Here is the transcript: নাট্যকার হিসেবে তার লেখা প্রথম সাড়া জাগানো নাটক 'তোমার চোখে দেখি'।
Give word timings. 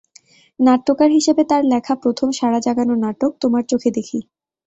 নাট্যকার 0.59 1.09
হিসেবে 1.11 1.41
তার 1.45 1.63
লেখা 1.71 1.93
প্রথম 2.03 2.29
সাড়া 2.31 2.59
জাগানো 2.65 2.93
নাটক 3.03 3.31
'তোমার 3.35 3.63
চোখে 3.71 3.89
দেখি'। 3.97 4.21